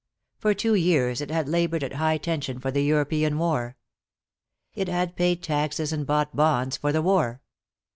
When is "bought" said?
6.07-6.35